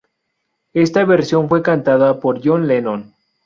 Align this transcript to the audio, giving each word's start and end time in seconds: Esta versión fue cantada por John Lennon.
Esta 0.73 1.05
versión 1.05 1.47
fue 1.47 1.61
cantada 1.61 2.19
por 2.19 2.41
John 2.43 2.67
Lennon. 2.67 3.13